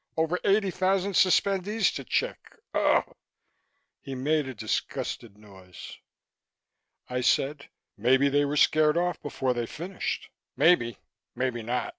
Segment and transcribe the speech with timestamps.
[0.17, 2.55] Over eighty thousand suspendees to check."
[4.01, 5.95] He made a disgusted noise.
[7.07, 10.97] I said, "Maybe they were scared off before they finished." "Maybe.
[11.35, 11.89] Maybe not.